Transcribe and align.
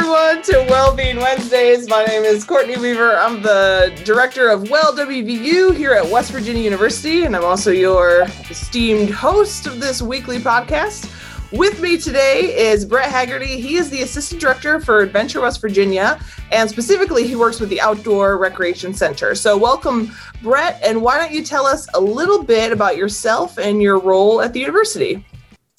everyone, 0.00 0.40
to 0.40 0.66
Wellbeing 0.70 1.18
Wednesdays. 1.18 1.86
My 1.86 2.02
name 2.06 2.22
is 2.22 2.42
Courtney 2.42 2.78
Weaver. 2.78 3.18
I'm 3.18 3.42
the 3.42 3.92
director 4.06 4.48
of 4.48 4.70
Well 4.70 4.94
WVU 4.94 5.76
here 5.76 5.92
at 5.92 6.10
West 6.10 6.32
Virginia 6.32 6.62
University, 6.62 7.24
and 7.24 7.36
I'm 7.36 7.44
also 7.44 7.70
your 7.70 8.22
esteemed 8.48 9.10
host 9.10 9.66
of 9.66 9.78
this 9.78 10.00
weekly 10.00 10.38
podcast. 10.38 11.12
With 11.52 11.82
me 11.82 11.98
today 11.98 12.70
is 12.70 12.86
Brett 12.86 13.10
Haggerty. 13.10 13.60
He 13.60 13.76
is 13.76 13.90
the 13.90 14.00
assistant 14.00 14.40
director 14.40 14.80
for 14.80 15.00
Adventure 15.00 15.42
West 15.42 15.60
Virginia, 15.60 16.18
and 16.50 16.70
specifically, 16.70 17.26
he 17.26 17.36
works 17.36 17.60
with 17.60 17.68
the 17.68 17.82
Outdoor 17.82 18.38
Recreation 18.38 18.94
Center. 18.94 19.34
So, 19.34 19.58
welcome, 19.58 20.16
Brett. 20.42 20.80
And 20.82 21.02
why 21.02 21.18
don't 21.18 21.32
you 21.32 21.44
tell 21.44 21.66
us 21.66 21.86
a 21.92 22.00
little 22.00 22.42
bit 22.42 22.72
about 22.72 22.96
yourself 22.96 23.58
and 23.58 23.82
your 23.82 23.98
role 23.98 24.40
at 24.40 24.54
the 24.54 24.60
university? 24.60 25.22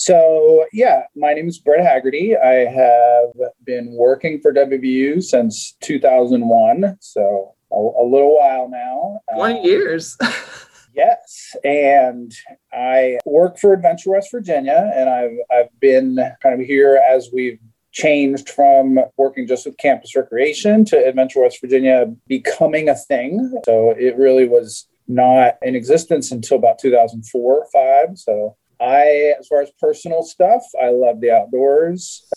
So, 0.04 0.66
yeah, 0.74 1.04
my 1.16 1.36
name 1.36 1.48
is 1.48 1.60
Brett 1.60 1.86
Haggerty. 1.86 2.36
I 2.36 2.66
have 2.66 3.30
been 3.64 3.92
working 3.92 4.42
for 4.42 4.52
WVU 4.52 5.22
since 5.22 5.78
2001, 5.82 6.98
so 7.00 7.54
a, 7.72 7.76
a 7.76 8.04
little 8.04 8.36
while 8.36 8.68
now. 8.68 9.20
20 9.36 9.60
um, 9.60 9.64
years. 9.64 10.18
yes, 10.96 11.56
and 11.64 12.34
I 12.74 13.20
work 13.28 13.60
for 13.60 13.74
Adventure 13.74 14.10
West 14.10 14.32
Virginia, 14.32 14.92
and 14.96 15.08
I've 15.08 15.38
I've 15.52 15.80
been 15.80 16.18
kind 16.42 16.60
of 16.60 16.66
here 16.66 17.00
as 17.08 17.30
we've 17.32 17.60
changed 17.92 18.50
from 18.50 18.98
working 19.18 19.46
just 19.46 19.68
with 19.68 19.78
campus 19.78 20.16
recreation 20.16 20.84
to 20.86 20.98
Adventure 20.98 21.42
West 21.42 21.62
Virginia 21.62 22.12
becoming 22.26 22.90
a 22.90 22.96
thing. 22.96 23.54
So 23.68 23.92
it 23.92 24.18
really 24.18 24.48
was 24.48 24.88
not 25.08 25.58
in 25.62 25.76
existence 25.76 26.32
until 26.32 26.58
about 26.58 26.80
2004 26.80 27.40
or 27.40 27.68
five. 27.72 28.18
So 28.18 28.58
I, 28.82 29.36
as 29.40 29.48
far 29.48 29.62
as 29.62 29.72
personal 29.80 30.24
stuff, 30.24 30.64
I 30.82 30.90
love 30.90 31.22
the 31.22 31.32
outdoors. 31.32 32.28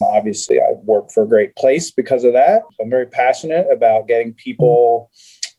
Obviously, 0.00 0.60
I 0.60 0.72
work 0.84 1.10
for 1.10 1.24
a 1.24 1.28
great 1.28 1.56
place 1.56 1.90
because 1.90 2.22
of 2.24 2.34
that. 2.34 2.62
I'm 2.80 2.88
very 2.88 3.06
passionate 3.06 3.66
about 3.72 4.06
getting 4.06 4.32
people 4.34 5.10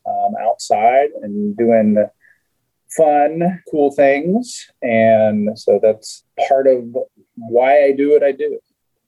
um, 0.06 0.32
outside 0.40 1.10
and 1.22 1.54
doing 1.56 2.02
fun, 2.96 3.62
cool 3.70 3.90
things. 3.92 4.66
And 4.82 5.58
so 5.58 5.78
that's 5.82 6.24
part 6.48 6.66
of 6.66 6.84
why 7.36 7.84
I 7.84 7.92
do 7.92 8.12
what 8.12 8.24
I 8.24 8.32
do. 8.32 8.58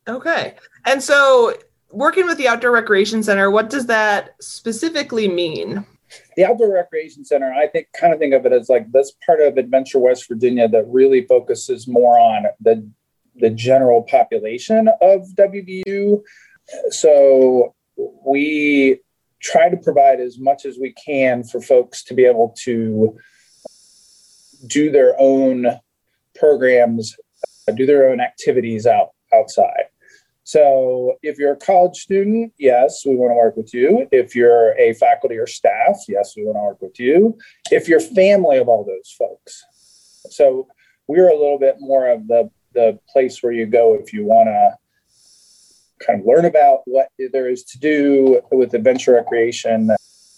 Okay. 0.07 0.55
And 0.85 1.03
so, 1.03 1.55
working 1.91 2.27
with 2.27 2.39
the 2.39 2.49
Outdoor 2.49 2.73
Recreation 2.73 3.23
Center, 3.23 3.51
what 3.51 3.71
does 3.71 3.87
that 3.87 4.35
specifically 4.41 5.29
mean? 5.29 5.87
The 6.37 6.45
outdoor 6.45 6.73
recreation 6.73 7.25
center 7.25 7.53
i 7.53 7.67
think 7.67 7.87
kind 7.99 8.13
of 8.13 8.19
think 8.19 8.35
of 8.35 8.47
it 8.47 8.53
as 8.53 8.69
like 8.69 8.91
this 8.93 9.13
part 9.25 9.41
of 9.41 9.57
adventure 9.57 9.99
west 9.99 10.29
virginia 10.29 10.69
that 10.69 10.87
really 10.89 11.27
focuses 11.27 11.87
more 11.89 12.19
on 12.19 12.45
the 12.61 12.87
the 13.37 13.51
general 13.51 14.03
population 14.03 14.89
of 15.01 15.27
wvu 15.39 16.21
so 16.91 17.75
we 18.27 19.01
try 19.41 19.69
to 19.69 19.77
provide 19.77 20.21
as 20.21 20.39
much 20.39 20.65
as 20.65 20.79
we 20.79 20.93
can 20.93 21.43
for 21.43 21.61
folks 21.61 22.05
to 22.05 22.15
be 22.15 22.25
able 22.25 22.55
to 22.57 23.17
do 24.67 24.91
their 24.91 25.15
own 25.19 25.67
programs 26.35 27.17
do 27.75 27.87
their 27.87 28.11
own 28.11 28.21
activities 28.21 28.87
out 28.87 29.11
outside 29.33 29.85
so 30.53 31.17
if 31.23 31.39
you're 31.39 31.55
a 31.55 31.57
college 31.57 31.97
student, 31.97 32.53
yes, 32.59 33.07
we 33.07 33.17
want 33.17 33.31
to 33.31 33.37
work 33.37 33.57
with 33.57 33.73
you. 33.73 34.07
If 34.13 34.37
you're 34.37 34.79
a 34.79 34.93
faculty 34.93 35.39
or 35.39 35.47
staff, 35.47 35.97
yes, 36.09 36.35
we 36.37 36.45
want 36.45 36.57
to 36.57 36.61
work 36.61 36.83
with 36.83 37.01
you. 37.01 37.39
If 37.71 37.89
you're 37.89 38.01
family 38.01 38.59
of 38.59 38.69
all 38.69 38.85
those 38.85 39.11
folks. 39.19 39.65
So 40.29 40.69
we're 41.09 41.31
a 41.31 41.35
little 41.35 41.59
bit 41.59 41.77
more 41.79 42.07
of 42.07 42.29
the, 42.29 42.51
the 42.75 42.99
place 43.09 43.43
where 43.43 43.53
you 43.53 43.65
go 43.65 43.95
if 43.95 44.13
you 44.13 44.27
want 44.27 44.49
to 44.49 46.07
kind 46.07 46.21
of 46.21 46.27
learn 46.27 46.45
about 46.45 46.81
what 46.85 47.09
there 47.33 47.49
is 47.49 47.65
to 47.65 47.79
do 47.79 48.43
with 48.51 48.75
adventure 48.75 49.15
recreation 49.15 49.91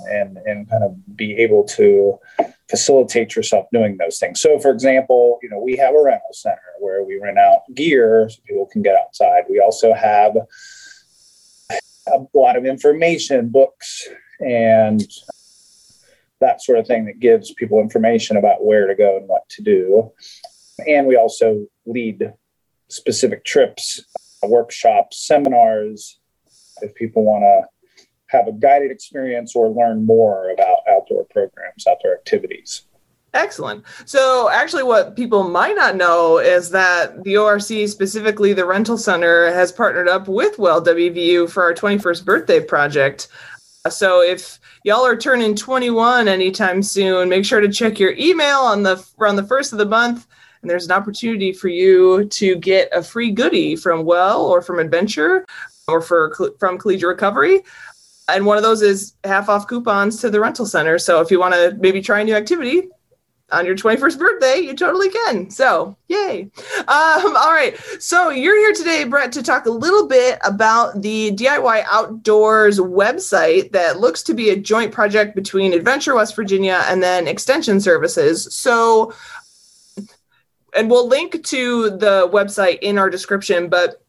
and, 0.08 0.38
and 0.38 0.70
kind 0.70 0.84
of 0.84 1.16
be 1.16 1.34
able 1.38 1.64
to 1.64 2.20
facilitate 2.68 3.36
yourself 3.36 3.66
doing 3.72 3.96
those 3.98 4.18
things. 4.18 4.40
So, 4.40 4.58
for 4.58 4.70
example, 4.70 5.38
you 5.42 5.50
know, 5.50 5.60
we 5.60 5.76
have 5.76 5.94
a 5.94 6.02
rental 6.02 6.32
center 6.32 6.60
where 6.80 7.04
we 7.04 7.20
rent 7.20 7.38
out 7.38 7.62
gear 7.74 8.28
so 8.30 8.40
people 8.46 8.66
can 8.66 8.82
get 8.82 8.96
outside. 8.96 9.44
We 9.50 9.60
also 9.60 9.92
have 9.92 10.36
a 12.06 12.20
lot 12.32 12.56
of 12.56 12.64
information, 12.64 13.48
books, 13.48 14.08
and 14.40 15.02
that 16.40 16.62
sort 16.62 16.78
of 16.78 16.86
thing 16.86 17.06
that 17.06 17.20
gives 17.20 17.52
people 17.54 17.80
information 17.80 18.36
about 18.36 18.64
where 18.64 18.86
to 18.86 18.94
go 18.94 19.16
and 19.16 19.28
what 19.28 19.48
to 19.50 19.62
do. 19.62 20.10
And 20.86 21.06
we 21.06 21.16
also 21.16 21.66
lead 21.86 22.32
specific 22.88 23.44
trips, 23.44 24.04
workshops, 24.42 25.26
seminars 25.26 26.18
if 26.82 26.94
people 26.94 27.24
want 27.24 27.42
to 27.42 27.73
have 28.28 28.48
a 28.48 28.52
guided 28.52 28.90
experience 28.90 29.54
or 29.54 29.68
learn 29.68 30.04
more 30.06 30.50
about 30.50 30.78
outdoor 30.88 31.24
programs, 31.24 31.86
outdoor 31.86 32.14
activities. 32.14 32.82
Excellent. 33.34 33.84
So, 34.04 34.48
actually, 34.48 34.84
what 34.84 35.16
people 35.16 35.42
might 35.42 35.74
not 35.74 35.96
know 35.96 36.38
is 36.38 36.70
that 36.70 37.24
the 37.24 37.36
ORC, 37.36 37.88
specifically 37.88 38.52
the 38.52 38.64
rental 38.64 38.96
center, 38.96 39.52
has 39.52 39.72
partnered 39.72 40.08
up 40.08 40.28
with 40.28 40.56
Well 40.56 40.82
WVU 40.82 41.50
for 41.50 41.64
our 41.64 41.74
21st 41.74 42.24
birthday 42.24 42.60
project. 42.60 43.26
So, 43.90 44.22
if 44.22 44.60
y'all 44.84 45.04
are 45.04 45.16
turning 45.16 45.56
21 45.56 46.28
anytime 46.28 46.80
soon, 46.80 47.28
make 47.28 47.44
sure 47.44 47.60
to 47.60 47.68
check 47.68 47.98
your 47.98 48.12
email 48.12 48.60
on 48.60 48.84
the 48.84 49.04
around 49.18 49.34
the 49.34 49.42
first 49.42 49.72
of 49.72 49.78
the 49.78 49.84
month, 49.84 50.28
and 50.62 50.70
there's 50.70 50.86
an 50.86 50.92
opportunity 50.92 51.52
for 51.52 51.68
you 51.68 52.26
to 52.26 52.54
get 52.56 52.88
a 52.92 53.02
free 53.02 53.32
goodie 53.32 53.74
from 53.74 54.04
Well 54.04 54.46
or 54.46 54.62
from 54.62 54.78
Adventure 54.78 55.44
or 55.88 56.00
for 56.00 56.54
from 56.60 56.78
Collegiate 56.78 57.08
Recovery 57.08 57.62
and 58.28 58.46
one 58.46 58.56
of 58.56 58.62
those 58.62 58.82
is 58.82 59.14
half 59.24 59.48
off 59.48 59.66
coupons 59.66 60.20
to 60.20 60.30
the 60.30 60.40
rental 60.40 60.66
center. 60.66 60.98
So 60.98 61.20
if 61.20 61.30
you 61.30 61.38
want 61.38 61.54
to 61.54 61.76
maybe 61.78 62.00
try 62.00 62.20
a 62.20 62.24
new 62.24 62.34
activity 62.34 62.88
on 63.52 63.66
your 63.66 63.76
21st 63.76 64.18
birthday, 64.18 64.58
you 64.58 64.74
totally 64.74 65.10
can. 65.10 65.50
So 65.50 65.96
yay. 66.08 66.50
Um, 66.78 66.86
all 66.88 67.52
right. 67.52 67.76
So 67.98 68.30
you're 68.30 68.58
here 68.58 68.72
today, 68.72 69.04
Brett, 69.04 69.32
to 69.32 69.42
talk 69.42 69.66
a 69.66 69.70
little 69.70 70.08
bit 70.08 70.38
about 70.44 71.02
the 71.02 71.32
DIY 71.32 71.84
Outdoors 71.90 72.78
website 72.78 73.72
that 73.72 74.00
looks 74.00 74.22
to 74.24 74.34
be 74.34 74.50
a 74.50 74.56
joint 74.56 74.92
project 74.92 75.34
between 75.34 75.72
Adventure 75.72 76.14
West 76.14 76.34
Virginia 76.34 76.82
and 76.86 77.02
then 77.02 77.28
Extension 77.28 77.80
Services. 77.80 78.52
So 78.54 79.12
and 80.74 80.90
we'll 80.90 81.08
link 81.08 81.42
to 81.44 81.90
the 81.90 82.28
website 82.32 82.80
in 82.80 82.98
our 82.98 83.08
description, 83.08 83.68
but 83.68 84.03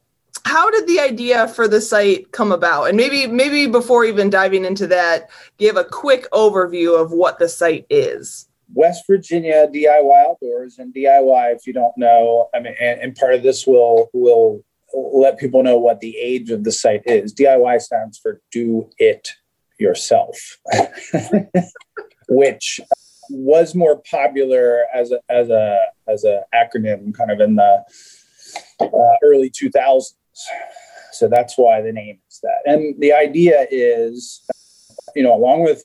how 0.46 0.70
did 0.70 0.88
the 0.88 1.00
idea 1.00 1.48
for 1.48 1.68
the 1.68 1.82
site 1.82 2.32
come 2.32 2.52
about? 2.52 2.86
And 2.86 2.96
maybe 2.96 3.28
maybe 3.28 3.68
before 3.68 4.06
even 4.06 4.30
diving 4.30 4.64
into 4.64 4.88
that 4.88 5.30
give 5.58 5.76
a 5.76 5.84
quick 5.84 6.30
overview 6.32 7.00
of 7.00 7.12
what 7.12 7.40
the 7.40 7.50
site 7.50 7.86
is. 7.90 8.48
West 8.74 9.04
virginia 9.08 9.68
diy 9.68 10.28
outdoors 10.28 10.80
and 10.80 10.94
diy 10.94 11.56
if 11.56 11.68
you 11.68 11.74
don't 11.74 11.96
know 11.98 12.50
i 12.56 12.60
mean 12.60 12.74
and, 12.80 13.00
and 13.00 13.16
part 13.16 13.36
of 13.36 13.44
this 13.44 13.68
will 13.68 14.10
will 14.14 14.64
let 14.94 15.38
people 15.38 15.62
know 15.62 15.78
what 15.78 16.00
the 16.00 16.18
age 16.18 16.52
of 16.52 16.64
the 16.64 16.72
site 16.72 17.04
is. 17.06 17.34
Diy 17.34 17.82
stands 17.82 18.18
for 18.18 18.40
do 18.52 18.90
it 18.98 19.30
yourself 19.78 20.58
which 22.30 22.80
was 23.30 23.76
more 23.76 24.02
popular 24.10 24.86
as 24.94 25.12
a 25.12 25.20
as 25.30 25.50
a 25.50 25.80
as 26.08 26.24
a 26.24 26.44
acronym 26.54 27.14
kind 27.14 27.32
of 27.32 27.40
in 27.40 27.56
the 27.56 27.84
uh, 28.80 29.18
early 29.24 29.50
2000s 29.50 30.14
so 31.12 31.28
that's 31.28 31.58
why 31.58 31.82
the 31.82 31.92
name 31.92 32.20
is 32.30 32.40
that. 32.44 32.60
And 32.66 33.00
the 33.00 33.14
idea 33.14 33.68
is, 33.72 34.46
you 35.16 35.24
know, 35.24 35.36
along 35.36 35.64
with 35.64 35.84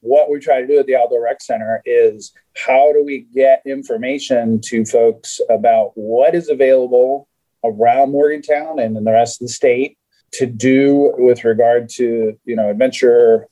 what 0.00 0.30
we 0.30 0.38
try 0.38 0.60
to 0.60 0.66
do 0.66 0.78
at 0.78 0.86
the 0.86 0.96
Outdoor 0.96 1.22
Rec 1.22 1.40
Center 1.40 1.82
is 1.84 2.32
how 2.56 2.92
do 2.92 3.02
we 3.04 3.26
get 3.34 3.62
information 3.66 4.60
to 4.66 4.84
folks 4.84 5.40
about 5.50 5.92
what 5.94 6.34
is 6.34 6.48
available 6.48 7.28
around 7.64 8.12
Morgantown 8.12 8.78
and 8.78 8.96
in 8.96 9.04
the 9.04 9.12
rest 9.12 9.40
of 9.40 9.48
the 9.48 9.52
state 9.52 9.98
to 10.34 10.46
do 10.46 11.12
with 11.18 11.44
regard 11.44 11.88
to, 11.88 12.38
you 12.44 12.56
know, 12.56 12.70
adventure 12.70 13.48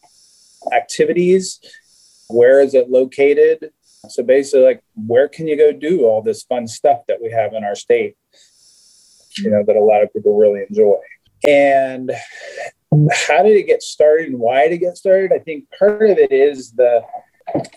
activities. 0.73 1.61
Where 2.29 2.61
is 2.61 2.75
it 2.75 2.91
located? 2.91 3.71
So 4.09 4.23
basically, 4.23 4.65
like, 4.65 4.83
where 4.95 5.29
can 5.29 5.49
you 5.49 5.57
go 5.57 5.73
do 5.73 6.05
all 6.05 6.23
this 6.23 6.43
fun 6.45 6.67
stuff 6.67 7.01
that 7.09 7.23
we 7.23 7.31
have 7.31 7.55
in 7.55 7.65
our 7.65 7.75
state? 7.75 8.17
You 9.39 9.51
know, 9.51 9.63
that 9.67 9.77
a 9.77 9.81
lot 9.81 10.03
of 10.03 10.13
people 10.13 10.37
really 10.37 10.65
enjoy. 10.69 10.97
And 11.47 12.11
how 13.13 13.43
did 13.43 13.57
it 13.57 13.67
get 13.67 13.83
started 13.83 14.29
and 14.29 14.39
why 14.39 14.65
did 14.65 14.75
it 14.75 14.79
get 14.79 14.97
started? 14.97 15.33
I 15.33 15.39
think 15.39 15.65
part 15.79 16.11
of 16.11 16.19
it 16.19 16.33
is 16.33 16.73
the, 16.73 17.03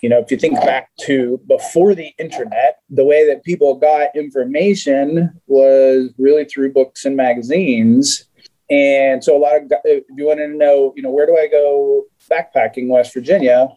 you 0.01 0.09
know, 0.09 0.19
if 0.19 0.31
you 0.31 0.37
think 0.37 0.59
back 0.61 0.89
to 1.01 1.39
before 1.47 1.95
the 1.95 2.13
internet, 2.17 2.79
the 2.89 3.03
way 3.03 3.27
that 3.27 3.43
people 3.43 3.75
got 3.75 4.15
information 4.15 5.39
was 5.47 6.13
really 6.17 6.45
through 6.45 6.73
books 6.73 7.05
and 7.05 7.15
magazines. 7.15 8.25
And 8.69 9.23
so 9.23 9.35
a 9.35 9.39
lot 9.39 9.55
of, 9.55 9.71
if 9.85 10.03
you 10.15 10.25
want 10.25 10.39
to 10.39 10.47
know, 10.47 10.93
you 10.95 11.03
know, 11.03 11.09
where 11.09 11.25
do 11.25 11.37
I 11.37 11.47
go 11.47 12.05
backpacking 12.29 12.89
West 12.89 13.13
Virginia? 13.13 13.69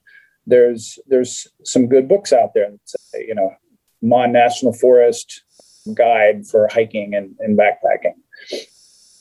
There's, 0.46 0.98
there's 1.06 1.46
some 1.64 1.86
good 1.86 2.08
books 2.08 2.32
out 2.32 2.54
there. 2.54 2.70
you 3.14 3.34
know, 3.34 3.50
Mon 4.02 4.32
National 4.32 4.72
Forest, 4.72 5.42
guide 5.94 6.46
for 6.46 6.68
hiking 6.72 7.14
and, 7.14 7.34
and 7.40 7.58
backpacking. 7.58 8.14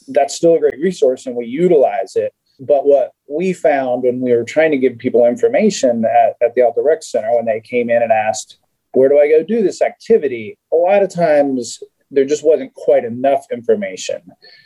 that's 0.09 0.35
still 0.35 0.55
a 0.55 0.59
great 0.59 0.79
resource 0.81 1.25
and 1.25 1.35
we 1.35 1.45
utilize 1.45 2.15
it. 2.15 2.33
But 2.59 2.85
what 2.85 3.11
we 3.29 3.53
found 3.53 4.03
when 4.03 4.19
we 4.19 4.33
were 4.33 4.43
trying 4.43 4.71
to 4.71 4.77
give 4.77 4.97
people 4.97 5.25
information 5.25 6.03
at, 6.05 6.35
at 6.45 6.55
the 6.55 6.63
Outdoor 6.65 6.83
Rec 6.83 7.03
Center, 7.03 7.33
when 7.33 7.45
they 7.45 7.61
came 7.61 7.89
in 7.89 8.03
and 8.03 8.11
asked, 8.11 8.57
Where 8.91 9.07
do 9.07 9.17
I 9.17 9.29
go 9.29 9.43
do 9.43 9.63
this 9.63 9.81
activity? 9.81 10.57
A 10.73 10.75
lot 10.75 11.01
of 11.01 11.13
times 11.13 11.81
there 12.11 12.25
just 12.25 12.43
wasn't 12.43 12.73
quite 12.73 13.05
enough 13.05 13.45
information. 13.51 14.21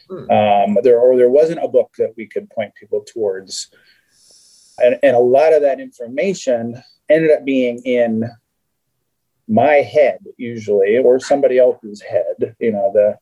Hmm. 0.09 0.31
Um, 0.31 0.77
there, 0.81 0.99
or 0.99 1.17
there 1.17 1.29
wasn't 1.29 1.63
a 1.63 1.67
book 1.67 1.91
that 1.97 2.13
we 2.17 2.25
could 2.27 2.49
point 2.49 2.73
people 2.75 3.05
towards. 3.05 3.69
And, 4.79 4.97
and 5.03 5.15
a 5.15 5.19
lot 5.19 5.53
of 5.53 5.61
that 5.61 5.79
information 5.79 6.81
ended 7.09 7.31
up 7.31 7.45
being 7.45 7.79
in 7.85 8.23
my 9.47 9.75
head 9.75 10.19
usually 10.37 10.97
or 10.97 11.19
somebody 11.19 11.57
else's 11.57 12.01
head 12.01 12.55
you 12.59 12.71
know 12.71 12.91
the 12.93 13.17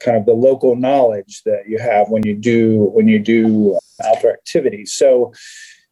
kind 0.00 0.16
of 0.16 0.26
the 0.26 0.32
local 0.32 0.76
knowledge 0.76 1.42
that 1.44 1.68
you 1.68 1.78
have 1.78 2.08
when 2.08 2.24
you 2.24 2.34
do 2.34 2.90
when 2.94 3.08
you 3.08 3.18
do 3.18 3.78
outdoor 4.04 4.32
activities. 4.32 4.92
So 4.92 5.32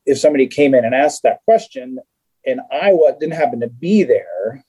if 0.06 0.18
somebody 0.18 0.46
came 0.46 0.74
in 0.74 0.84
and 0.84 0.94
asked 0.94 1.22
that 1.22 1.42
question 1.44 1.98
and 2.46 2.60
i 2.72 2.90
what 2.92 3.20
didn't 3.20 3.34
happen 3.34 3.60
to 3.60 3.68
be 3.68 4.02
there 4.02 4.64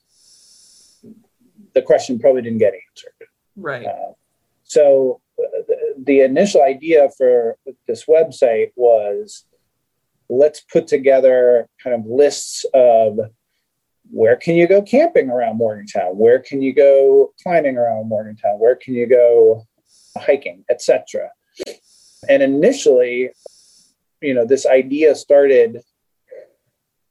the 1.74 1.82
question 1.82 2.18
probably 2.18 2.42
didn't 2.42 2.58
get 2.58 2.74
answered. 2.74 3.28
Right. 3.56 3.86
Uh, 3.86 4.12
so 4.64 5.20
uh, 5.38 5.62
the, 5.68 5.94
the 6.04 6.20
initial 6.20 6.62
idea 6.62 7.08
for 7.16 7.56
this 7.86 8.04
website 8.04 8.72
was 8.76 9.44
let's 10.28 10.60
put 10.60 10.86
together 10.86 11.68
kind 11.82 11.94
of 11.94 12.06
lists 12.06 12.64
of 12.74 13.18
where 14.12 14.36
can 14.36 14.54
you 14.54 14.68
go 14.68 14.82
camping 14.82 15.30
around 15.30 15.56
Morgantown? 15.56 16.18
Where 16.18 16.38
can 16.38 16.60
you 16.60 16.74
go 16.74 17.32
climbing 17.42 17.78
around 17.78 18.08
Morgantown? 18.08 18.58
Where 18.58 18.76
can 18.76 18.94
you 18.94 19.06
go 19.06 19.66
hiking, 20.18 20.64
etc. 20.70 21.30
And 22.28 22.42
initially, 22.42 23.30
you 24.20 24.34
know, 24.34 24.44
this 24.44 24.66
idea 24.66 25.14
started 25.14 25.80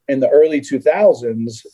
in 0.07 0.19
the 0.19 0.29
early 0.29 0.61
2000s. 0.61 1.65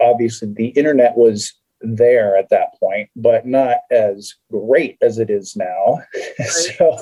Obviously, 0.00 0.52
the 0.52 0.68
internet 0.68 1.16
was 1.16 1.54
there 1.80 2.36
at 2.36 2.50
that 2.50 2.78
point, 2.78 3.10
but 3.16 3.46
not 3.46 3.78
as 3.90 4.34
great 4.50 4.96
as 5.02 5.18
it 5.18 5.30
is 5.30 5.56
now. 5.56 6.00
So 6.46 6.98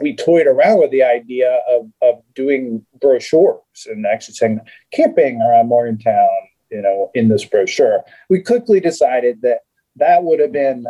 we 0.00 0.16
toyed 0.16 0.46
around 0.46 0.78
with 0.78 0.90
the 0.90 1.02
idea 1.02 1.60
of, 1.68 1.90
of 2.02 2.22
doing 2.34 2.84
brochures 3.00 3.86
and 3.86 4.06
actually 4.06 4.34
saying 4.34 4.60
camping 4.92 5.40
around 5.40 5.68
Morgantown, 5.68 6.28
you 6.70 6.82
know, 6.82 7.10
in 7.14 7.28
this 7.28 7.44
brochure. 7.44 8.02
We 8.28 8.42
quickly 8.42 8.80
decided 8.80 9.42
that 9.42 9.60
that 9.96 10.22
would 10.24 10.40
have 10.40 10.52
been 10.52 10.86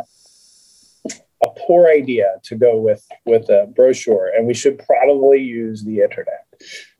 a 1.43 1.49
poor 1.57 1.87
idea 1.87 2.35
to 2.43 2.55
go 2.55 2.79
with 2.79 3.05
with 3.25 3.49
a 3.49 3.67
brochure, 3.75 4.31
and 4.35 4.47
we 4.47 4.53
should 4.53 4.79
probably 4.79 5.39
use 5.39 5.83
the 5.83 5.99
internet. 5.99 6.45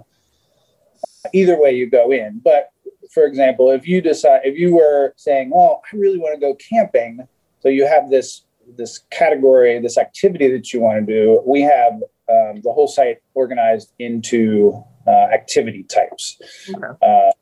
either 1.32 1.60
way 1.60 1.72
you 1.72 1.88
go 1.88 2.10
in. 2.10 2.40
But 2.42 2.72
for 3.10 3.24
example, 3.24 3.70
if 3.70 3.86
you 3.86 4.00
decide 4.00 4.42
if 4.44 4.58
you 4.58 4.74
were 4.74 5.12
saying, 5.16 5.50
"Well, 5.50 5.82
I 5.92 5.96
really 5.96 6.18
want 6.18 6.34
to 6.34 6.40
go 6.40 6.54
camping," 6.54 7.26
so 7.60 7.68
you 7.68 7.86
have 7.86 8.10
this 8.10 8.44
this 8.76 9.00
category, 9.10 9.78
this 9.80 9.98
activity 9.98 10.48
that 10.52 10.72
you 10.72 10.80
want 10.80 11.06
to 11.06 11.12
do. 11.12 11.42
We 11.44 11.62
have 11.62 11.94
um, 12.28 12.60
the 12.62 12.72
whole 12.72 12.86
site 12.86 13.18
organized 13.34 13.92
into 13.98 14.84
uh, 15.06 15.10
activity 15.10 15.82
types. 15.84 16.40
Okay. 16.68 16.86
Uh, 17.02 17.32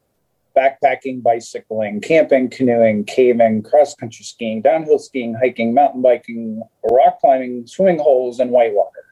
backpacking, 0.56 1.22
bicycling, 1.22 2.00
camping, 2.00 2.48
canoeing, 2.50 3.04
caving, 3.04 3.62
cross 3.62 3.94
country 3.94 4.24
skiing, 4.24 4.60
downhill 4.60 4.98
skiing, 4.98 5.34
hiking, 5.34 5.72
mountain 5.72 6.02
biking, 6.02 6.60
rock 6.90 7.20
climbing, 7.20 7.66
swimming 7.66 7.98
holes, 7.98 8.40
and 8.40 8.50
whitewater. 8.50 9.04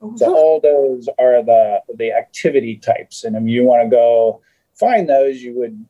Oh, 0.00 0.14
so 0.16 0.34
all 0.34 0.60
those 0.60 1.08
are 1.18 1.42
the 1.42 1.80
the 1.96 2.12
activity 2.12 2.76
types, 2.76 3.24
and 3.24 3.34
if 3.34 3.44
you 3.44 3.64
want 3.64 3.84
to 3.84 3.88
go 3.88 4.42
find 4.74 5.08
those, 5.08 5.42
you 5.42 5.58
would 5.58 5.84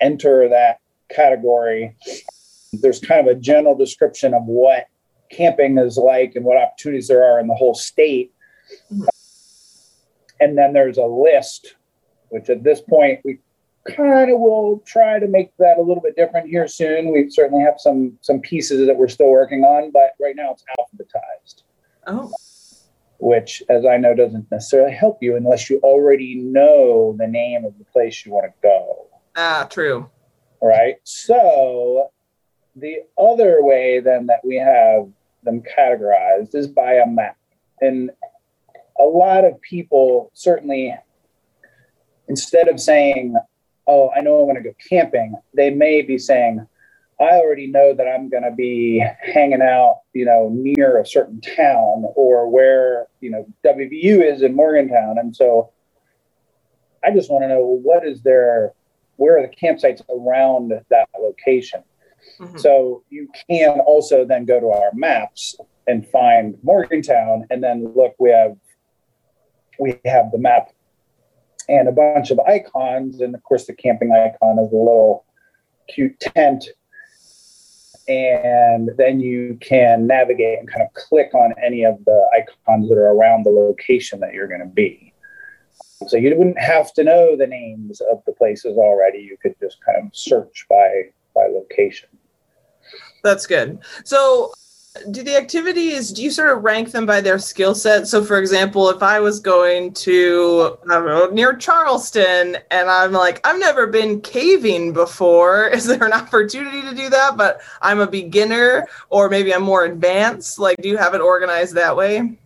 enter 0.00 0.48
that 0.48 0.80
category. 1.08 1.96
There's 2.72 3.00
kind 3.00 3.26
of 3.26 3.36
a 3.36 3.38
general 3.38 3.76
description 3.76 4.34
of 4.34 4.44
what 4.44 4.86
camping 5.30 5.78
is 5.78 5.96
like 5.96 6.34
and 6.34 6.44
what 6.44 6.56
opportunities 6.56 7.08
there 7.08 7.24
are 7.24 7.40
in 7.40 7.46
the 7.46 7.54
whole 7.54 7.74
state. 7.74 8.32
And 10.40 10.58
then 10.58 10.72
there's 10.72 10.98
a 10.98 11.04
list, 11.04 11.76
which 12.30 12.50
at 12.50 12.64
this 12.64 12.80
point 12.80 13.20
we 13.24 13.38
kind 13.84 14.30
of 14.30 14.40
will 14.40 14.82
try 14.86 15.18
to 15.18 15.26
make 15.26 15.56
that 15.58 15.76
a 15.78 15.82
little 15.82 16.02
bit 16.02 16.16
different 16.16 16.48
here 16.48 16.66
soon. 16.66 17.12
We 17.12 17.30
certainly 17.30 17.62
have 17.62 17.74
some 17.78 18.18
some 18.20 18.40
pieces 18.40 18.86
that 18.86 18.96
we're 18.96 19.08
still 19.08 19.30
working 19.30 19.62
on, 19.62 19.90
but 19.90 20.14
right 20.20 20.36
now 20.36 20.52
it's 20.52 20.64
alphabetized. 20.78 21.62
Oh. 22.06 22.32
Which, 23.18 23.62
as 23.68 23.86
I 23.86 23.96
know, 23.96 24.14
doesn't 24.14 24.50
necessarily 24.50 24.92
help 24.92 25.18
you 25.22 25.36
unless 25.36 25.70
you 25.70 25.78
already 25.78 26.34
know 26.34 27.14
the 27.18 27.26
name 27.26 27.64
of 27.64 27.78
the 27.78 27.84
place 27.84 28.26
you 28.26 28.32
want 28.32 28.46
to 28.46 28.52
go. 28.62 28.83
Ah, 29.36 29.66
true. 29.70 30.10
Right. 30.62 30.96
So 31.04 32.10
the 32.76 32.98
other 33.18 33.62
way 33.62 34.00
then 34.00 34.26
that 34.26 34.40
we 34.44 34.56
have 34.56 35.08
them 35.42 35.62
categorized 35.62 36.54
is 36.54 36.66
by 36.68 36.94
a 36.94 37.06
map. 37.06 37.36
And 37.80 38.10
a 38.98 39.04
lot 39.04 39.44
of 39.44 39.60
people 39.60 40.30
certainly, 40.34 40.94
instead 42.28 42.68
of 42.68 42.80
saying, 42.80 43.36
Oh, 43.86 44.10
I 44.16 44.20
know 44.20 44.38
I'm 44.38 44.46
going 44.46 44.56
to 44.56 44.62
go 44.62 44.74
camping, 44.88 45.34
they 45.52 45.68
may 45.68 46.00
be 46.00 46.16
saying, 46.16 46.66
I 47.20 47.34
already 47.34 47.66
know 47.66 47.94
that 47.94 48.08
I'm 48.08 48.30
going 48.30 48.42
to 48.42 48.50
be 48.50 49.04
hanging 49.20 49.60
out, 49.60 50.00
you 50.14 50.24
know, 50.24 50.48
near 50.52 50.98
a 50.98 51.06
certain 51.06 51.40
town 51.40 52.04
or 52.16 52.48
where, 52.48 53.06
you 53.20 53.30
know, 53.30 53.46
WVU 53.64 54.22
is 54.22 54.42
in 54.42 54.56
Morgantown. 54.56 55.18
And 55.18 55.36
so 55.36 55.70
I 57.04 57.12
just 57.12 57.30
want 57.30 57.44
to 57.44 57.48
know 57.48 57.78
what 57.82 58.06
is 58.06 58.22
their 58.22 58.72
where 59.16 59.38
are 59.38 59.42
the 59.42 59.54
campsites 59.54 60.00
around 60.08 60.72
that 60.90 61.08
location. 61.20 61.82
Mm-hmm. 62.40 62.58
So 62.58 63.02
you 63.10 63.28
can 63.48 63.80
also 63.80 64.24
then 64.24 64.44
go 64.44 64.58
to 64.60 64.68
our 64.68 64.90
maps 64.94 65.56
and 65.86 66.06
find 66.08 66.56
Morgantown, 66.62 67.46
and 67.50 67.62
then 67.62 67.92
look, 67.94 68.14
we 68.18 68.30
have 68.30 68.56
we 69.78 70.00
have 70.04 70.30
the 70.30 70.38
map 70.38 70.68
and 71.68 71.88
a 71.88 71.92
bunch 71.92 72.30
of 72.30 72.38
icons, 72.40 73.20
and 73.20 73.34
of 73.34 73.42
course 73.42 73.66
the 73.66 73.74
camping 73.74 74.12
icon 74.12 74.58
is 74.58 74.72
a 74.72 74.76
little 74.76 75.24
cute 75.88 76.18
tent. 76.20 76.64
and 78.06 78.90
then 78.98 79.18
you 79.18 79.56
can 79.62 80.06
navigate 80.06 80.58
and 80.58 80.68
kind 80.68 80.82
of 80.82 80.92
click 80.92 81.32
on 81.34 81.54
any 81.64 81.84
of 81.84 82.04
the 82.04 82.28
icons 82.36 82.88
that 82.88 82.96
are 82.96 83.12
around 83.12 83.44
the 83.44 83.50
location 83.50 84.20
that 84.20 84.34
you're 84.34 84.48
going 84.48 84.60
to 84.60 84.66
be. 84.66 85.13
So 86.08 86.16
you 86.16 86.34
wouldn't 86.36 86.58
have 86.58 86.92
to 86.94 87.04
know 87.04 87.36
the 87.36 87.46
names 87.46 88.00
of 88.00 88.22
the 88.26 88.32
places 88.32 88.76
already. 88.76 89.18
You 89.18 89.36
could 89.40 89.54
just 89.60 89.84
kind 89.84 90.06
of 90.06 90.16
search 90.16 90.66
by 90.68 91.10
by 91.34 91.46
location. 91.46 92.08
That's 93.22 93.46
good. 93.46 93.78
So 94.04 94.52
do 95.10 95.24
the 95.24 95.36
activities 95.36 96.12
do 96.12 96.22
you 96.22 96.30
sort 96.30 96.56
of 96.56 96.62
rank 96.62 96.92
them 96.92 97.04
by 97.04 97.20
their 97.20 97.38
skill 97.38 97.74
set 97.74 98.06
so 98.06 98.22
for 98.22 98.38
example 98.38 98.88
if 98.90 99.02
i 99.02 99.18
was 99.18 99.40
going 99.40 99.92
to 99.92 100.78
i 100.84 100.94
don't 100.94 101.06
know 101.06 101.28
near 101.30 101.52
charleston 101.56 102.56
and 102.70 102.88
i'm 102.88 103.10
like 103.10 103.44
i've 103.44 103.58
never 103.58 103.88
been 103.88 104.20
caving 104.20 104.92
before 104.92 105.66
is 105.72 105.84
there 105.86 106.04
an 106.04 106.12
opportunity 106.12 106.80
to 106.80 106.94
do 106.94 107.08
that 107.10 107.36
but 107.36 107.60
i'm 107.82 107.98
a 107.98 108.06
beginner 108.06 108.86
or 109.10 109.28
maybe 109.28 109.52
i'm 109.52 109.64
more 109.64 109.84
advanced 109.84 110.60
like 110.60 110.76
do 110.80 110.88
you 110.88 110.96
have 110.96 111.12
it 111.12 111.20
organized 111.20 111.74
that 111.74 111.96
way 111.96 112.38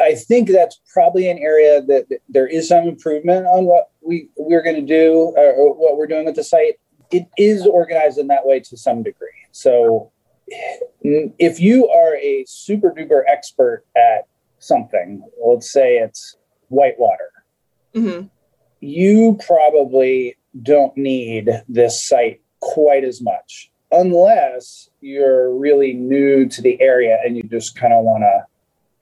i 0.00 0.14
think 0.14 0.48
that's 0.48 0.80
probably 0.92 1.28
an 1.28 1.38
area 1.38 1.82
that, 1.82 2.08
that 2.08 2.20
there 2.28 2.46
is 2.46 2.68
some 2.68 2.84
improvement 2.84 3.46
on 3.46 3.64
what 3.64 3.90
we 4.00 4.28
we're 4.36 4.62
going 4.62 4.76
to 4.76 4.82
do 4.82 5.34
uh, 5.36 5.52
or 5.52 5.74
what 5.74 5.96
we're 5.96 6.06
doing 6.06 6.24
with 6.24 6.36
the 6.36 6.44
site 6.44 6.74
it 7.10 7.26
is 7.36 7.66
organized 7.66 8.18
in 8.18 8.28
that 8.28 8.46
way 8.46 8.60
to 8.60 8.76
some 8.76 9.02
degree 9.02 9.28
so 9.52 10.10
if 11.02 11.60
you 11.60 11.88
are 11.88 12.16
a 12.16 12.44
super 12.46 12.90
duper 12.90 13.22
expert 13.28 13.84
at 13.96 14.26
something, 14.60 15.22
let's 15.44 15.72
say 15.72 15.96
it's 15.96 16.36
whitewater, 16.68 17.30
mm-hmm. 17.94 18.26
you 18.80 19.38
probably 19.44 20.36
don't 20.62 20.96
need 20.96 21.48
this 21.68 22.06
site 22.06 22.40
quite 22.60 23.04
as 23.04 23.20
much 23.22 23.70
unless 23.92 24.88
you're 25.00 25.54
really 25.56 25.94
new 25.94 26.46
to 26.48 26.62
the 26.62 26.80
area 26.80 27.18
and 27.24 27.36
you 27.36 27.42
just 27.44 27.76
kind 27.76 27.92
of 27.92 28.04
want 28.04 28.22
to 28.22 28.44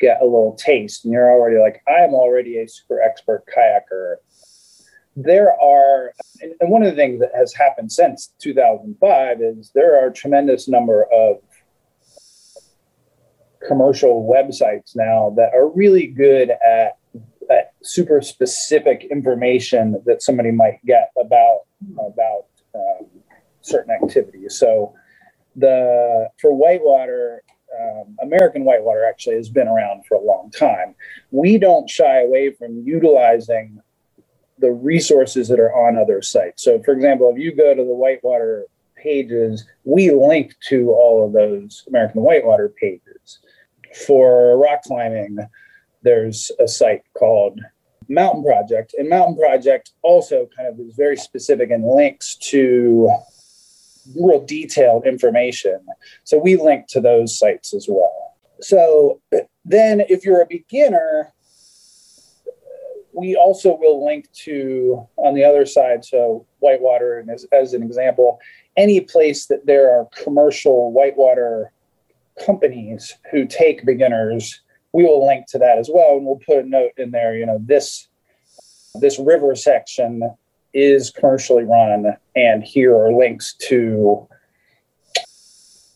get 0.01 0.21
a 0.21 0.25
little 0.25 0.57
taste 0.59 1.05
and 1.05 1.13
you're 1.13 1.31
already 1.31 1.59
like 1.59 1.83
i'm 1.89 2.15
already 2.15 2.59
a 2.59 2.69
super 2.69 3.01
expert 3.01 3.45
kayaker 3.55 4.17
there 5.17 5.53
are 5.61 6.13
and 6.41 6.71
one 6.71 6.83
of 6.83 6.91
the 6.91 6.97
things 6.97 7.21
that 7.21 7.31
has 7.35 7.53
happened 7.53 7.91
since 7.91 8.33
2005 8.39 9.43
is 9.43 9.71
there 9.75 10.01
are 10.01 10.09
a 10.09 10.13
tremendous 10.13 10.69
number 10.69 11.07
of 11.13 11.39
commercial 13.67 14.29
websites 14.29 14.95
now 14.95 15.33
that 15.37 15.53
are 15.55 15.69
really 15.69 16.07
good 16.07 16.51
at, 16.51 16.99
at 17.51 17.73
super 17.83 18.21
specific 18.21 19.07
information 19.11 20.01
that 20.07 20.23
somebody 20.23 20.51
might 20.51 20.85
get 20.87 21.11
about 21.19 21.61
about 21.99 22.47
um, 22.75 23.07
certain 23.61 23.91
activities. 23.91 24.59
So 24.59 24.95
the 25.57 26.29
for 26.41 26.55
whitewater, 26.55 27.43
um, 27.81 28.17
American 28.23 28.65
whitewater 28.65 29.05
actually 29.05 29.37
has 29.37 29.49
been 29.49 29.69
around 29.69 30.07
for 30.07 30.17
a 30.17 30.21
long 30.21 30.51
time. 30.51 30.95
We 31.31 31.59
don't 31.59 31.89
shy 31.89 32.23
away 32.23 32.53
from 32.53 32.83
utilizing 32.87 33.81
the 34.59 34.73
resources 34.73 35.49
that 35.49 35.61
are 35.61 35.73
on 35.73 35.97
other 35.97 36.21
sites. 36.21 36.65
So, 36.65 36.83
for 36.83 36.93
example, 36.93 37.31
if 37.31 37.39
you 37.39 37.55
go 37.55 37.75
to 37.75 37.85
the 37.85 37.95
whitewater 37.95 38.67
pages, 38.97 39.65
we 39.85 40.11
link 40.11 40.55
to 40.69 40.91
all 40.91 41.25
of 41.25 41.33
those 41.33 41.85
American 41.89 42.23
whitewater 42.23 42.69
pages 42.69 43.39
for 44.07 44.59
rock 44.59 44.83
climbing, 44.83 45.39
there's 46.03 46.51
a 46.59 46.69
site 46.69 47.03
called 47.15 47.61
Mountain 48.09 48.45
Project, 48.45 48.95
and 48.99 49.09
Mountain 49.09 49.37
Project 49.37 49.93
also 50.03 50.49
kind 50.57 50.69
of 50.69 50.81
is 50.81 50.95
very 50.95 51.17
specific 51.17 51.71
and 51.71 51.85
links 51.85 52.37
to 52.37 53.11
real 54.17 54.45
detailed 54.45 55.07
information. 55.07 55.81
So 56.25 56.39
we 56.39 56.57
link 56.57 56.87
to 56.89 57.01
those 57.01 57.39
sites 57.39 57.75
as 57.75 57.87
well. 57.89 58.37
So 58.61 59.21
then, 59.65 60.01
if 60.09 60.25
you're 60.25 60.41
a 60.41 60.47
beginner, 60.47 61.33
we 63.13 63.37
also 63.37 63.77
will 63.77 64.05
link 64.05 64.31
to 64.45 65.07
on 65.17 65.35
the 65.35 65.45
other 65.45 65.67
side. 65.67 66.05
So 66.05 66.47
whitewater, 66.61 67.19
and 67.19 67.31
as, 67.31 67.45
as 67.53 67.75
an 67.75 67.83
example, 67.83 68.41
any 68.77 69.01
place 69.01 69.47
that 69.47 69.67
there 69.67 69.91
are 69.91 70.09
commercial 70.23 70.93
whitewater 70.93 71.73
companies 72.45 73.15
who 73.31 73.47
take 73.47 73.85
beginners, 73.85 74.61
we 74.93 75.03
will 75.03 75.27
link 75.27 75.47
to 75.49 75.59
that 75.59 75.79
as 75.79 75.91
well, 75.93 76.17
and 76.17 76.25
we'll 76.25 76.41
put 76.47 76.65
a 76.65 76.69
note 76.69 76.93
in 76.97 77.11
there. 77.11 77.37
You 77.37 77.47
know, 77.47 77.59
this 77.61 78.09
this 78.95 79.19
river 79.19 79.55
section 79.55 80.23
is 80.73 81.11
commercially 81.11 81.65
run, 81.65 82.17
and 82.37 82.63
here 82.63 82.97
are 82.97 83.13
links 83.13 83.55
to 83.69 84.29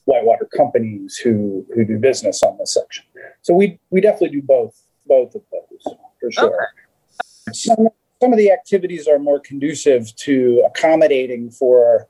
whitewater 0.05 0.49
companies 0.57 1.17
who 1.17 1.64
who 1.75 1.85
do 1.85 1.99
business 1.99 2.43
on 2.43 2.57
this 2.59 2.75
section. 2.75 3.05
So 3.43 3.55
we 3.55 3.79
we 3.91 4.00
definitely 4.00 4.41
do 4.41 4.43
both 4.43 4.81
both 5.07 5.35
of 5.35 5.43
those 5.50 5.95
for 6.21 6.31
sure. 6.31 6.55
Okay. 6.55 7.52
Some 7.52 7.88
some 8.21 8.33
of 8.33 8.38
the 8.38 8.50
activities 8.50 9.09
are 9.09 9.19
more 9.19 9.41
conducive 9.41 10.14
to 10.17 10.64
accommodating 10.67 11.50
for 11.50 12.09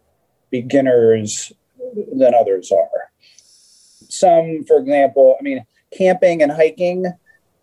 beginners 0.50 1.52
than 2.12 2.34
others 2.34 2.70
are 2.70 3.12
some, 4.12 4.64
for 4.64 4.76
example, 4.78 5.36
I 5.38 5.42
mean, 5.42 5.64
camping 5.96 6.42
and 6.42 6.52
hiking, 6.52 7.06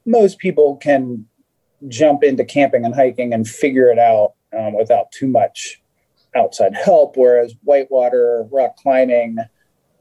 most 0.05 0.39
people 0.39 0.77
can 0.77 1.25
jump 1.87 2.23
into 2.23 2.43
camping 2.43 2.85
and 2.85 2.93
hiking 2.93 3.33
and 3.33 3.47
figure 3.47 3.89
it 3.89 3.99
out 3.99 4.33
um, 4.57 4.73
without 4.73 5.11
too 5.11 5.27
much 5.27 5.81
outside 6.35 6.75
help. 6.75 7.17
Whereas 7.17 7.55
whitewater, 7.63 8.47
rock 8.51 8.77
climbing, 8.77 9.37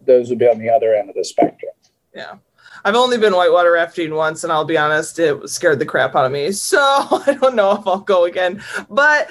those 0.04 0.28
would 0.30 0.38
be 0.38 0.48
on 0.48 0.58
the 0.58 0.70
other 0.70 0.94
end 0.94 1.08
of 1.08 1.14
the 1.14 1.24
spectrum. 1.24 1.72
Yeah. 2.14 2.36
I've 2.84 2.94
only 2.94 3.18
been 3.18 3.34
whitewater 3.34 3.72
rafting 3.72 4.14
once, 4.14 4.44
and 4.44 4.52
I'll 4.52 4.64
be 4.64 4.78
honest, 4.78 5.18
it 5.18 5.48
scared 5.48 5.78
the 5.78 5.86
crap 5.86 6.14
out 6.14 6.26
of 6.26 6.32
me. 6.32 6.52
So 6.52 6.78
I 6.80 7.36
don't 7.40 7.56
know 7.56 7.72
if 7.72 7.86
I'll 7.86 8.00
go 8.00 8.24
again. 8.24 8.62
But 8.90 9.30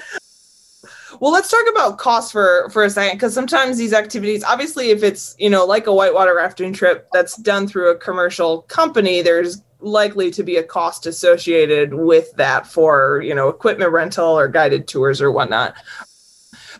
well, 1.20 1.32
let's 1.32 1.50
talk 1.50 1.64
about 1.70 1.98
cost 1.98 2.32
for 2.32 2.68
for 2.70 2.84
a 2.84 2.90
second 2.90 3.16
because 3.16 3.32
sometimes 3.34 3.78
these 3.78 3.92
activities, 3.92 4.44
obviously, 4.44 4.90
if 4.90 5.02
it's 5.02 5.34
you 5.38 5.50
know 5.50 5.64
like 5.64 5.86
a 5.86 5.94
whitewater 5.94 6.34
rafting 6.36 6.72
trip 6.72 7.08
that's 7.12 7.36
done 7.36 7.66
through 7.66 7.90
a 7.90 7.96
commercial 7.96 8.62
company, 8.62 9.22
there's 9.22 9.62
likely 9.80 10.30
to 10.32 10.42
be 10.42 10.56
a 10.56 10.62
cost 10.62 11.06
associated 11.06 11.94
with 11.94 12.32
that 12.36 12.66
for 12.66 13.22
you 13.24 13.34
know 13.34 13.48
equipment 13.48 13.92
rental 13.92 14.38
or 14.38 14.48
guided 14.48 14.88
tours 14.88 15.20
or 15.20 15.30
whatnot. 15.30 15.74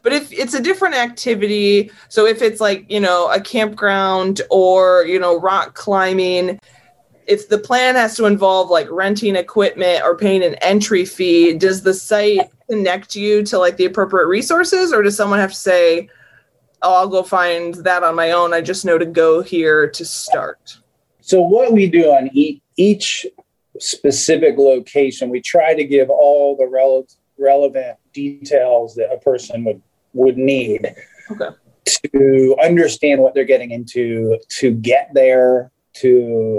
But 0.03 0.13
if 0.13 0.33
it's 0.33 0.55
a 0.55 0.63
different 0.63 0.95
activity, 0.95 1.91
so 2.09 2.27
if 2.27 2.43
it's 2.43 2.61
like 2.61 2.91
you 2.91 3.01
know 3.01 3.31
a 3.31 3.41
campground 3.41 4.43
or 4.51 5.05
you 5.07 5.19
know 5.19 5.41
rock 5.41 5.75
climbing, 5.75 6.59
if 7.27 7.49
the 7.49 7.59
plan 7.59 7.95
has 7.95 8.17
to 8.17 8.27
involve 8.27 8.71
like 8.71 8.91
renting 8.91 9.37
equipment 9.37 10.03
or 10.03 10.17
paying 10.17 10.43
an 10.45 10.55
entry 10.57 11.05
fee, 11.05 11.55
does 11.55 11.83
the 11.83 11.95
site 11.95 12.51
connect 12.69 13.17
you 13.17 13.43
to 13.45 13.59
like 13.59 13.77
the 13.77 13.85
appropriate 13.85 14.27
resources? 14.27 14.93
Or 14.93 15.03
does 15.03 15.17
someone 15.17 15.39
have 15.39 15.51
to 15.51 15.57
say 15.57 16.09
oh 16.83 16.95
i'll 16.95 17.09
go 17.09 17.25
find 17.25 17.75
that 17.75 18.05
on 18.05 18.15
my 18.15 18.31
own. 18.31 18.55
I 18.55 18.61
just 18.61 18.85
know 18.85 18.99
to 18.99 19.05
go 19.05 19.43
here 19.43 19.91
to 19.91 20.05
start 20.05 20.79
so 21.29 21.43
what 21.43 21.75
we 21.75 21.91
do 21.91 22.11
on 22.13 22.31
each, 22.33 22.63
each 22.79 23.27
specific 23.79 24.57
location 24.57 25.29
we 25.29 25.41
try 25.41 25.75
to 25.75 25.85
give 25.85 26.11
all 26.11 26.57
the 26.57 26.65
rele- 26.65 27.17
relevant 27.39 27.97
details 28.13 28.95
that 28.95 29.13
a 29.13 29.19
person 29.19 29.65
would 29.65 29.81
would 30.15 30.37
need 30.37 30.95
okay. 31.31 31.51
to 32.13 32.57
understand 32.63 33.21
what 33.21 33.35
they're 33.35 33.45
getting 33.45 33.71
into 33.71 34.39
to 34.49 34.73
get 34.73 35.11
there 35.13 35.71
to 35.93 36.59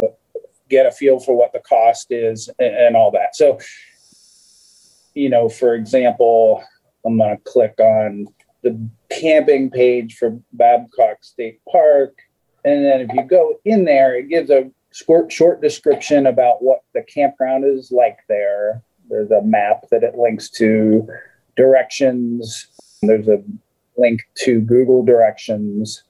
get 0.70 0.86
a 0.86 0.92
feel 0.92 1.20
for 1.20 1.36
what 1.36 1.52
the 1.52 1.60
cost 1.60 2.12
is 2.12 2.50
and, 2.60 2.76
and 2.76 2.96
all 2.96 3.12
that 3.12 3.36
so 3.36 3.58
you 5.20 5.30
know, 5.30 5.50
for 5.50 5.76
example, 5.76 6.64
I'm 7.06 7.18
going 7.18 7.36
to 7.36 7.44
click 7.44 7.76
on 7.80 8.28
the 8.62 8.90
camping 9.10 9.70
page 9.70 10.16
for 10.16 10.40
Babcock 10.54 11.24
State 11.24 11.60
Park. 11.70 12.18
And 12.66 12.86
then 12.86 13.02
if 13.02 13.14
you 13.14 13.24
go 13.24 13.60
in 13.66 13.86
there, 13.86 14.16
it 14.16 14.30
gives 14.30 14.50
a 14.50 14.70
short, 15.06 15.32
short 15.32 15.62
description 15.62 16.28
about 16.28 16.62
what 16.62 16.80
the 16.94 17.04
campground 17.04 17.66
is 17.66 17.92
like 17.92 18.18
there. 18.28 18.82
There's 19.10 19.32
a 19.32 19.42
map 19.42 19.86
that 19.92 20.04
it 20.04 20.16
links 20.16 20.50
to, 20.52 21.08
directions. 21.56 22.68
There's 23.02 23.28
a 23.28 23.44
link 23.98 24.22
to 24.40 24.62
Google 24.62 25.04
directions. 25.04 26.04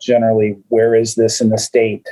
Generally, 0.00 0.58
where 0.68 0.94
is 0.94 1.14
this 1.14 1.40
in 1.40 1.48
the 1.48 1.58
state? 1.58 2.08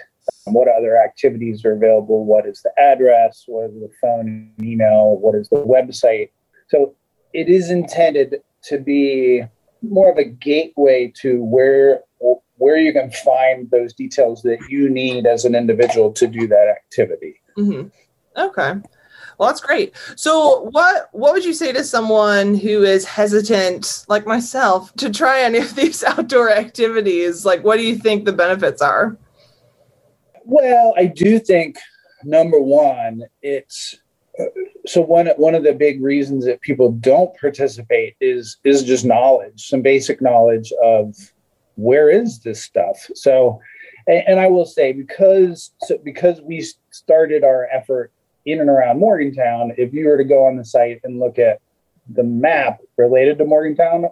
what 0.46 0.68
other 0.68 0.96
activities 0.96 1.64
are 1.64 1.72
available, 1.72 2.24
what 2.24 2.46
is 2.46 2.62
the 2.62 2.72
address, 2.78 3.44
what 3.46 3.70
is 3.70 3.74
the 3.74 3.90
phone 4.00 4.52
and 4.58 4.66
email, 4.66 5.16
what 5.16 5.34
is 5.34 5.48
the 5.48 5.56
website. 5.56 6.30
So 6.68 6.94
it 7.32 7.48
is 7.48 7.70
intended 7.70 8.42
to 8.64 8.78
be 8.78 9.42
more 9.82 10.10
of 10.10 10.18
a 10.18 10.24
gateway 10.24 11.12
to 11.20 11.42
where 11.42 12.02
where 12.62 12.76
you 12.76 12.92
can 12.92 13.10
find 13.10 13.68
those 13.72 13.92
details 13.92 14.40
that 14.42 14.58
you 14.70 14.88
need 14.88 15.26
as 15.26 15.44
an 15.44 15.56
individual 15.56 16.12
to 16.12 16.28
do 16.28 16.46
that 16.46 16.68
activity. 16.68 17.40
Mm-hmm. 17.58 17.88
Okay. 18.40 18.74
Well, 19.36 19.48
that's 19.48 19.60
great. 19.60 19.94
So, 20.14 20.68
what 20.70 21.08
what 21.10 21.32
would 21.32 21.44
you 21.44 21.54
say 21.54 21.72
to 21.72 21.82
someone 21.82 22.54
who 22.54 22.84
is 22.84 23.04
hesitant, 23.04 24.04
like 24.08 24.26
myself, 24.26 24.94
to 24.94 25.10
try 25.10 25.40
any 25.40 25.58
of 25.58 25.74
these 25.80 26.04
outdoor 26.04 26.52
activities? 26.52 27.44
Like, 27.44 27.64
what 27.64 27.78
do 27.78 27.82
you 27.84 27.96
think 27.96 28.24
the 28.24 28.32
benefits 28.32 28.80
are? 28.80 29.16
Well, 30.44 30.94
I 30.96 31.06
do 31.06 31.40
think 31.40 31.76
number 32.22 32.60
one, 32.60 33.24
it's 33.42 33.96
so 34.86 35.00
one 35.00 35.26
one 35.36 35.56
of 35.56 35.64
the 35.64 35.74
big 35.74 36.00
reasons 36.00 36.44
that 36.44 36.60
people 36.60 36.92
don't 36.92 37.36
participate 37.40 38.14
is 38.20 38.58
is 38.62 38.84
just 38.84 39.04
knowledge, 39.04 39.68
some 39.68 39.82
basic 39.82 40.22
knowledge 40.22 40.72
of 40.80 41.16
where 41.76 42.10
is 42.10 42.40
this 42.40 42.62
stuff. 42.62 43.08
So, 43.14 43.60
and, 44.06 44.22
and 44.26 44.40
I 44.40 44.48
will 44.48 44.66
say 44.66 44.92
because 44.92 45.72
so 45.82 45.98
because 46.02 46.40
we 46.40 46.66
started 46.90 47.44
our 47.44 47.68
effort 47.72 48.12
in 48.44 48.60
and 48.60 48.68
around 48.68 48.98
Morgantown, 48.98 49.72
if 49.78 49.92
you 49.92 50.06
were 50.06 50.18
to 50.18 50.24
go 50.24 50.46
on 50.46 50.56
the 50.56 50.64
site 50.64 51.00
and 51.04 51.20
look 51.20 51.38
at 51.38 51.60
the 52.12 52.24
map 52.24 52.80
related 52.96 53.38
to 53.38 53.44
Morgantown, 53.44 54.06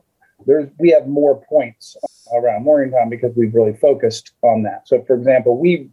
there's 0.47 0.69
we 0.79 0.91
have 0.91 1.07
more 1.07 1.45
points 1.49 1.97
around 2.33 2.65
Morgantown 2.65 3.11
because 3.11 3.35
we've 3.37 3.55
really 3.55 3.75
focused 3.75 4.33
on 4.43 4.63
that. 4.63 4.87
So, 4.87 5.03
for 5.03 5.15
example, 5.15 5.59
we 5.59 5.91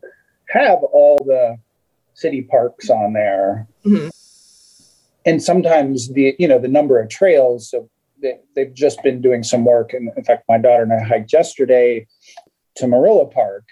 have 0.50 0.79
all 0.83 1.17
the 1.25 1.57
city 2.13 2.41
parks 2.41 2.89
on 2.89 3.13
there. 3.13 3.67
Mm-hmm. 3.86 4.09
And 5.25 5.43
sometimes 5.43 6.09
the 6.09 6.36
you 6.39 6.47
know 6.47 6.59
the 6.59 6.67
number 6.67 7.00
of 7.00 7.09
trails. 7.09 7.69
So 7.69 7.89
they, 8.21 8.39
they've 8.55 8.74
just 8.74 9.01
been 9.03 9.21
doing 9.21 9.43
some 9.43 9.65
work, 9.65 9.93
and 9.93 10.09
in 10.15 10.24
fact, 10.24 10.43
my 10.47 10.57
daughter 10.57 10.83
and 10.83 10.93
I 10.93 11.03
hiked 11.03 11.33
yesterday 11.33 12.07
to 12.75 12.88
Marilla 12.88 13.27
Park, 13.27 13.65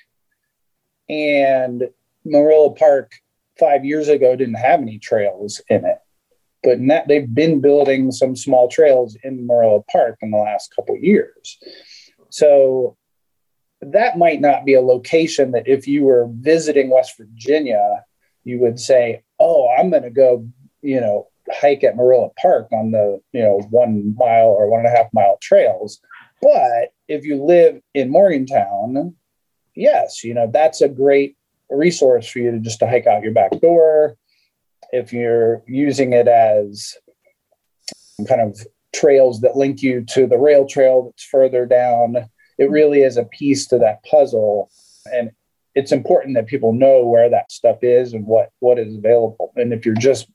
and 1.09 1.83
Marilla 2.23 2.73
Park 2.73 3.13
five 3.59 3.85
years 3.85 4.07
ago 4.07 4.35
didn't 4.35 4.55
have 4.55 4.81
any 4.81 4.99
trails 4.99 5.61
in 5.69 5.85
it, 5.85 5.99
but 6.63 6.79
that, 6.87 7.07
they've 7.07 7.33
been 7.33 7.61
building 7.61 8.11
some 8.11 8.35
small 8.35 8.67
trails 8.67 9.17
in 9.23 9.45
Marilla 9.47 9.81
Park 9.83 10.17
in 10.21 10.31
the 10.31 10.37
last 10.37 10.73
couple 10.75 10.97
years. 10.97 11.57
So 12.29 12.97
that 13.81 14.17
might 14.17 14.41
not 14.41 14.65
be 14.65 14.73
a 14.73 14.81
location 14.81 15.51
that 15.51 15.67
if 15.67 15.87
you 15.87 16.03
were 16.03 16.27
visiting 16.31 16.89
West 16.89 17.17
Virginia, 17.17 18.03
you 18.43 18.59
would 18.59 18.79
say, 18.79 19.23
"Oh, 19.39 19.69
I'm 19.69 19.89
going 19.89 20.03
to 20.03 20.09
go," 20.09 20.47
you 20.81 20.99
know, 20.99 21.27
hike 21.51 21.83
at 21.83 21.95
Marilla 21.95 22.29
Park 22.41 22.67
on 22.71 22.91
the 22.91 23.19
you 23.31 23.41
know 23.41 23.61
one 23.69 24.15
mile 24.17 24.47
or 24.47 24.69
one 24.69 24.85
and 24.85 24.87
a 24.87 24.97
half 24.97 25.13
mile 25.13 25.37
trails. 25.41 25.99
But 26.41 26.93
if 27.07 27.23
you 27.25 27.43
live 27.43 27.81
in 27.93 28.11
Morgantown, 28.11 29.15
yes, 29.75 30.23
you 30.23 30.33
know 30.33 30.49
that's 30.51 30.81
a 30.81 30.89
great 30.89 31.37
resource 31.69 32.27
for 32.27 32.39
you 32.39 32.51
to 32.51 32.59
just 32.59 32.79
to 32.79 32.87
hike 32.87 33.07
out 33.07 33.23
your 33.23 33.33
back 33.33 33.51
door. 33.61 34.17
If 34.91 35.11
you're 35.11 35.63
using 35.67 36.13
it 36.13 36.27
as 36.27 36.95
kind 38.27 38.41
of 38.41 38.57
trails 38.93 39.41
that 39.41 39.57
link 39.57 39.81
you 39.81 40.05
to 40.05 40.25
the 40.25 40.37
rail 40.37 40.65
trail 40.65 41.03
that's 41.03 41.23
further 41.23 41.65
down, 41.65 42.29
it 42.57 42.69
really 42.69 43.01
is 43.01 43.17
a 43.17 43.25
piece 43.25 43.67
to 43.67 43.77
that 43.79 44.03
puzzle. 44.03 44.69
And 45.11 45.31
it's 45.73 45.91
important 45.91 46.35
that 46.35 46.47
people 46.47 46.71
know 46.71 47.05
where 47.05 47.29
that 47.29 47.51
stuff 47.51 47.79
is 47.81 48.13
and 48.13 48.25
what 48.25 48.49
what 48.59 48.79
is 48.79 48.95
available. 48.95 49.51
And 49.55 49.73
if 49.73 49.85
you're 49.85 49.95
just 49.95 50.29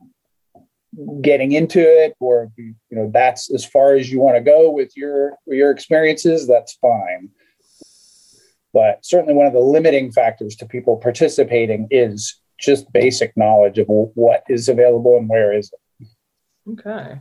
getting 1.23 1.53
into 1.53 1.81
it 1.81 2.15
or 2.19 2.51
you, 2.57 2.75
know 2.91 3.11
that's 3.13 3.53
as 3.55 3.65
far 3.65 3.95
as 3.95 4.11
you 4.11 4.19
want 4.19 4.37
to 4.37 4.43
go 4.43 4.71
with 4.71 4.97
your 4.97 5.35
your 5.47 5.71
experiences 5.71 6.47
that's 6.47 6.75
fine. 6.75 7.31
But 8.73 9.05
certainly 9.05 9.35
one 9.35 9.47
of 9.47 9.53
the 9.53 9.61
limiting 9.61 10.13
factors 10.13 10.57
to 10.57 10.67
people 10.67 10.97
participating 10.97 11.89
is 11.91 12.41
just 12.59 12.93
basic 12.93 13.37
knowledge 13.37 13.79
of 13.79 13.87
what 13.89 14.45
is 14.49 14.69
available 14.69 15.17
and 15.17 15.29
where 15.29 15.53
is 15.53 15.73
it. 15.73 16.09
Okay. 16.71 17.19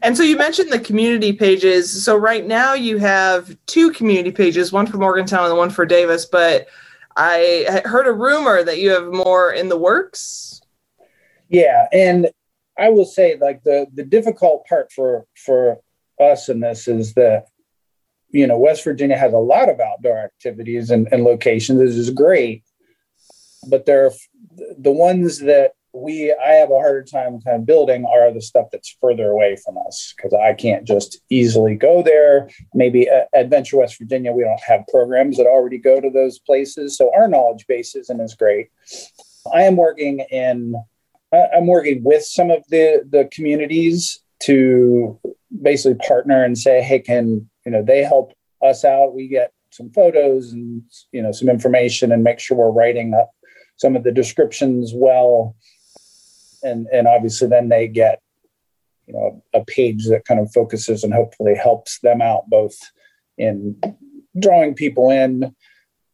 And 0.00 0.16
so 0.16 0.22
you 0.22 0.36
mentioned 0.36 0.72
the 0.72 0.78
community 0.78 1.32
pages. 1.32 2.04
So 2.04 2.16
right 2.16 2.46
now 2.46 2.74
you 2.74 2.98
have 2.98 3.56
two 3.66 3.92
community 3.92 4.30
pages 4.30 4.72
one 4.72 4.86
for 4.86 4.96
morgantown 4.96 5.46
and 5.46 5.58
one 5.58 5.70
for 5.70 5.84
davis 5.84 6.24
but 6.24 6.68
i 7.16 7.82
heard 7.84 8.06
a 8.06 8.12
rumor 8.12 8.62
that 8.62 8.78
you 8.78 8.90
have 8.90 9.12
more 9.12 9.52
in 9.52 9.68
the 9.68 9.76
works. 9.76 10.62
Yeah 11.48 11.88
and 11.92 12.30
I 12.78 12.90
will 12.90 13.04
say 13.04 13.36
like 13.40 13.62
the 13.64 13.86
the 13.92 14.04
difficult 14.04 14.66
part 14.66 14.92
for 14.92 15.26
for 15.36 15.78
us 16.20 16.48
in 16.48 16.60
this 16.60 16.88
is 16.88 17.14
that 17.14 17.46
you 18.30 18.46
know 18.46 18.58
West 18.58 18.84
Virginia 18.84 19.16
has 19.16 19.32
a 19.32 19.38
lot 19.38 19.68
of 19.68 19.80
outdoor 19.80 20.18
activities 20.18 20.90
and, 20.90 21.08
and 21.12 21.24
locations. 21.24 21.78
This 21.78 21.96
is 21.96 22.10
great, 22.10 22.64
but 23.68 23.86
there 23.86 24.06
are 24.06 24.12
the 24.78 24.92
ones 24.92 25.40
that 25.40 25.72
we 25.94 26.32
I 26.32 26.52
have 26.52 26.70
a 26.70 26.78
harder 26.78 27.04
time 27.04 27.40
kind 27.42 27.56
of 27.56 27.66
building 27.66 28.06
are 28.06 28.32
the 28.32 28.40
stuff 28.40 28.68
that's 28.72 28.96
further 29.00 29.28
away 29.28 29.56
from 29.56 29.76
us 29.86 30.14
because 30.16 30.32
I 30.32 30.54
can't 30.54 30.86
just 30.86 31.20
easily 31.28 31.74
go 31.74 32.02
there. 32.02 32.48
Maybe 32.72 33.08
at 33.08 33.28
Adventure 33.34 33.78
West 33.78 33.98
Virginia, 33.98 34.32
we 34.32 34.44
don't 34.44 34.60
have 34.60 34.86
programs 34.90 35.36
that 35.36 35.46
already 35.46 35.78
go 35.78 36.00
to 36.00 36.10
those 36.10 36.38
places, 36.38 36.96
so 36.96 37.12
our 37.14 37.28
knowledge 37.28 37.66
base 37.66 37.94
isn't 37.94 38.20
as 38.20 38.34
great. 38.34 38.68
I 39.52 39.62
am 39.62 39.76
working 39.76 40.20
in 40.30 40.74
I'm 41.32 41.66
working 41.66 42.02
with 42.02 42.24
some 42.24 42.50
of 42.50 42.62
the 42.68 43.02
the 43.08 43.28
communities 43.32 44.22
to 44.44 45.18
basically 45.62 45.98
partner 46.06 46.44
and 46.44 46.58
say, 46.58 46.82
hey, 46.82 47.00
can 47.00 47.48
you 47.64 47.72
know 47.72 47.82
they 47.82 48.02
help 48.02 48.32
us 48.62 48.84
out? 48.84 49.14
We 49.14 49.28
get 49.28 49.52
some 49.70 49.90
photos 49.90 50.52
and 50.52 50.82
you 51.12 51.22
know 51.22 51.32
some 51.32 51.48
information 51.48 52.12
and 52.12 52.22
make 52.22 52.38
sure 52.38 52.56
we're 52.56 52.70
writing 52.70 53.14
up 53.14 53.30
some 53.76 53.96
of 53.96 54.04
the 54.04 54.12
descriptions 54.12 54.92
well, 54.94 55.56
and 56.62 56.86
and 56.92 57.08
obviously 57.08 57.48
then 57.48 57.68
they 57.68 57.88
get 57.88 58.20
you 59.06 59.14
know 59.14 59.42
a 59.54 59.64
page 59.64 60.06
that 60.08 60.24
kind 60.26 60.40
of 60.40 60.52
focuses 60.52 61.04
and 61.04 61.14
hopefully 61.14 61.54
helps 61.54 61.98
them 62.00 62.20
out 62.22 62.48
both 62.48 62.76
in 63.38 63.80
drawing 64.38 64.74
people 64.74 65.10
in 65.10 65.54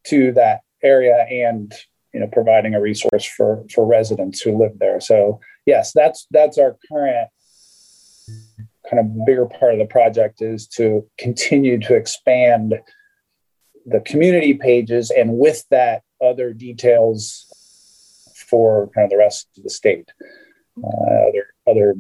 to 0.07 0.33
that 0.33 0.61
area 0.83 1.27
and 1.31 1.75
you 2.13 2.21
know 2.21 2.29
providing 2.33 2.75
a 2.75 2.81
resource 2.81 3.25
for 3.25 3.65
for 3.73 3.87
residents 3.87 4.41
who 4.41 4.59
live 4.59 4.79
there. 4.79 5.01
So 5.01 5.41
yes 5.67 5.93
that's 5.93 6.27
that's 6.31 6.59
our 6.59 6.77
current 6.91 7.29
kind 8.89 9.01
of 9.01 9.27
bigger 9.27 9.47
part 9.47 9.75
of 9.75 9.79
the 9.79 9.87
project 9.87 10.41
is 10.41 10.67
to 10.67 11.07
continue 11.19 11.79
to 11.79 11.95
expand 11.95 12.75
the 13.87 14.01
community 14.01 14.55
pages 14.55 15.11
and 15.11 15.39
with 15.39 15.65
that 15.71 16.03
other 16.23 16.53
details 16.53 17.47
for 18.49 18.89
kind 18.95 19.05
of 19.05 19.11
the 19.11 19.17
rest 19.17 19.49
of 19.57 19.63
the 19.63 19.71
state. 19.71 20.11
Uh, 20.83 21.29
other 21.29 21.47
other 21.69 21.95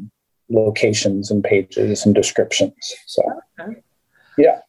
locations 0.50 1.30
and 1.30 1.42
pages 1.42 2.06
and 2.06 2.14
descriptions 2.14 2.94
so. 3.06 3.22
Okay. 3.60 3.80
yeah. 4.38 4.60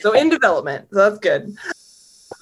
So 0.00 0.12
in 0.12 0.28
development 0.28 0.88
so 0.92 0.98
that's 0.98 1.18
good 1.20 1.56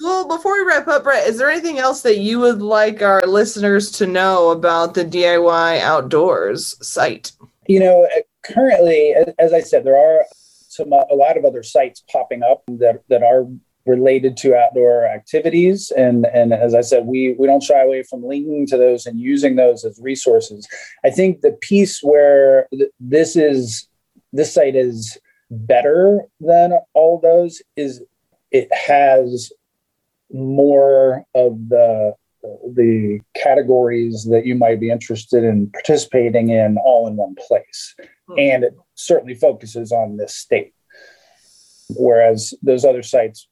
well, 0.01 0.27
before 0.27 0.53
we 0.53 0.65
wrap 0.67 0.87
up, 0.87 1.03
Brett, 1.03 1.27
is 1.27 1.37
there 1.37 1.49
anything 1.49 1.77
else 1.77 2.01
that 2.03 2.19
you 2.19 2.39
would 2.39 2.61
like 2.61 3.01
our 3.01 3.21
listeners 3.25 3.91
to 3.91 4.07
know 4.07 4.49
about 4.49 4.93
the 4.93 5.05
DIY 5.05 5.79
Outdoors 5.79 6.75
site? 6.85 7.31
You 7.67 7.79
know, 7.81 8.07
uh, 8.15 8.21
currently, 8.43 9.13
as 9.37 9.53
I 9.53 9.61
said, 9.61 9.83
there 9.83 9.97
are 9.97 10.25
some 10.69 10.93
uh, 10.93 11.03
a 11.11 11.15
lot 11.15 11.37
of 11.37 11.45
other 11.45 11.63
sites 11.63 12.03
popping 12.11 12.43
up 12.43 12.63
that 12.67 13.01
that 13.09 13.23
are 13.23 13.45
related 13.85 14.37
to 14.37 14.55
outdoor 14.55 15.05
activities 15.05 15.91
and 15.97 16.27
and 16.27 16.53
as 16.53 16.75
i 16.75 16.81
said 16.81 17.05
we 17.05 17.35
we 17.39 17.47
don't 17.47 17.63
shy 17.63 17.81
away 17.81 18.03
from 18.03 18.23
linking 18.23 18.67
to 18.67 18.77
those 18.77 19.05
and 19.05 19.19
using 19.19 19.55
those 19.55 19.83
as 19.83 19.99
resources 20.03 20.67
i 21.05 21.09
think 21.09 21.41
the 21.41 21.57
piece 21.61 22.01
where 22.03 22.67
th- 22.71 22.91
this 22.99 23.35
is 23.35 23.87
this 24.31 24.53
site 24.53 24.75
is 24.75 25.17
better 25.49 26.19
than 26.39 26.73
all 26.93 27.19
those 27.19 27.61
is 27.77 28.03
it 28.51 28.71
has 28.73 29.51
more 30.31 31.25
of 31.35 31.69
the 31.69 32.13
the 32.73 33.19
categories 33.35 34.25
that 34.31 34.45
you 34.45 34.55
might 34.55 34.79
be 34.79 34.89
interested 34.89 35.43
in 35.43 35.69
participating 35.71 36.49
in 36.49 36.77
all 36.77 37.07
in 37.07 37.17
one 37.17 37.35
place. 37.35 37.95
Hmm. 38.27 38.39
And 38.39 38.63
it 38.63 38.77
certainly 38.95 39.35
focuses 39.35 39.91
on 39.91 40.17
this 40.17 40.35
state. 40.35 40.73
Whereas 41.89 42.53
those 42.61 42.85
other 42.85 43.03
sites 43.03 43.47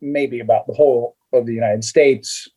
may 0.00 0.26
be 0.26 0.40
about 0.40 0.66
the 0.66 0.74
whole 0.74 1.16
of 1.32 1.46
the 1.46 1.54
United 1.54 1.84
States. 1.84 2.48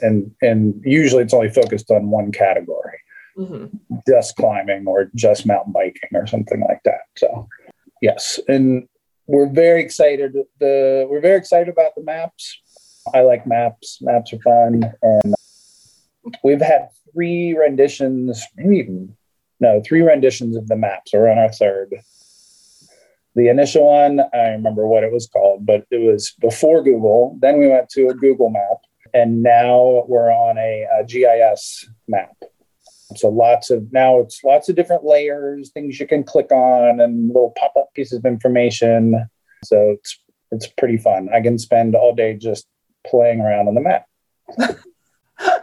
And 0.00 0.30
and 0.40 0.80
usually 0.84 1.24
it's 1.24 1.34
only 1.34 1.50
focused 1.50 1.90
on 1.90 2.10
one 2.10 2.32
category. 2.32 2.98
Mm-hmm. 3.36 3.76
Just 4.08 4.36
climbing 4.36 4.86
or 4.86 5.10
just 5.14 5.46
mountain 5.46 5.72
biking 5.72 6.10
or 6.14 6.26
something 6.26 6.60
like 6.60 6.80
that. 6.84 7.00
So 7.16 7.48
yes. 8.00 8.40
And 8.48 8.88
we're 9.30 9.48
very 9.48 9.80
excited. 9.80 10.36
The 10.58 11.06
we're 11.08 11.20
very 11.20 11.38
excited 11.38 11.68
about 11.68 11.94
the 11.96 12.02
maps. 12.02 12.60
I 13.14 13.20
like 13.20 13.46
maps. 13.46 13.98
Maps 14.02 14.32
are 14.32 14.40
fun, 14.40 14.92
and 15.02 15.34
we've 16.42 16.60
had 16.60 16.88
three 17.12 17.56
renditions, 17.56 18.44
maybe 18.56 18.78
even 18.78 19.16
no, 19.60 19.80
three 19.86 20.02
renditions 20.02 20.56
of 20.56 20.66
the 20.66 20.76
maps. 20.76 21.12
We're 21.12 21.28
on 21.28 21.38
our 21.38 21.52
third. 21.52 21.94
The 23.36 23.48
initial 23.48 23.86
one, 23.86 24.20
I 24.34 24.48
remember 24.48 24.88
what 24.88 25.04
it 25.04 25.12
was 25.12 25.28
called, 25.28 25.64
but 25.64 25.84
it 25.92 26.00
was 26.00 26.32
before 26.40 26.82
Google. 26.82 27.38
Then 27.40 27.60
we 27.60 27.68
went 27.68 27.88
to 27.90 28.08
a 28.08 28.14
Google 28.14 28.50
map, 28.50 28.78
and 29.14 29.42
now 29.42 30.04
we're 30.08 30.32
on 30.32 30.58
a, 30.58 30.86
a 30.98 31.04
GIS 31.04 31.88
map. 32.08 32.34
So 33.16 33.28
lots 33.28 33.70
of 33.70 33.92
now 33.92 34.20
it's 34.20 34.42
lots 34.44 34.68
of 34.68 34.76
different 34.76 35.04
layers, 35.04 35.70
things 35.70 35.98
you 35.98 36.06
can 36.06 36.24
click 36.24 36.50
on, 36.52 37.00
and 37.00 37.28
little 37.28 37.52
pop 37.58 37.74
up 37.76 37.92
pieces 37.94 38.18
of 38.18 38.24
information. 38.24 39.28
So 39.64 39.90
it's 39.90 40.18
it's 40.50 40.66
pretty 40.66 40.96
fun. 40.96 41.28
I 41.32 41.40
can 41.40 41.58
spend 41.58 41.94
all 41.94 42.14
day 42.14 42.34
just 42.34 42.66
playing 43.06 43.40
around 43.40 43.68
on 43.68 43.74
the 43.74 43.80
map. 43.80 44.06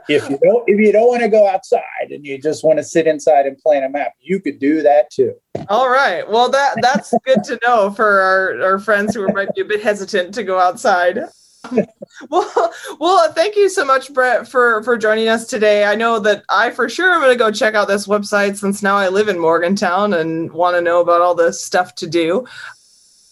if 0.10 0.30
you 0.30 0.40
don't 0.42 0.64
if 0.68 0.80
you 0.80 0.92
don't 0.92 1.08
want 1.08 1.22
to 1.22 1.30
go 1.30 1.48
outside 1.48 2.10
and 2.10 2.26
you 2.26 2.40
just 2.40 2.64
want 2.64 2.78
to 2.80 2.84
sit 2.84 3.08
inside 3.08 3.46
and 3.46 3.58
play 3.58 3.78
on 3.78 3.84
a 3.84 3.90
map, 3.90 4.14
you 4.20 4.40
could 4.40 4.60
do 4.60 4.82
that 4.82 5.10
too. 5.12 5.34
All 5.70 5.90
right. 5.90 6.28
Well, 6.28 6.50
that 6.50 6.76
that's 6.82 7.14
good 7.26 7.44
to 7.46 7.60
know 7.64 7.92
for 7.92 8.22
our, 8.22 8.62
our 8.62 8.80
friends 8.80 9.16
who 9.16 9.28
might 9.34 9.54
be 9.56 9.62
a 9.62 9.66
bit 9.66 9.82
hesitant 9.82 10.34
to 10.36 10.44
go 10.44 10.60
outside. 10.60 11.20
well, 12.30 12.74
well, 13.00 13.32
thank 13.34 13.56
you 13.56 13.70
so 13.70 13.84
much, 13.84 14.14
Brett, 14.14 14.48
for 14.48 14.84
for 14.84 14.98
joining 14.98 15.28
us 15.28 15.48
today. 15.48 15.86
I 15.86 15.96
know 15.96 16.20
that 16.20 16.44
I 16.50 16.72
for 16.72 16.88
sure 16.88 17.12
am 17.12 17.22
going 17.22 17.32
to 17.32 17.38
go 17.38 17.52
check 17.52 17.74
out 17.74 17.88
this 17.88 18.08
website 18.08 18.58
since 18.58 18.84
now 18.84 18.96
I 18.96 19.10
live 19.10 19.28
in 19.28 19.40
Morgantown 19.40 20.14
and 20.14 20.52
want 20.52 20.76
to 20.78 20.82
know 20.82 21.02
about 21.02 21.22
all 21.22 21.36
the 21.36 21.52
stuff 21.52 21.96
to 21.96 22.08
do. 22.08 22.46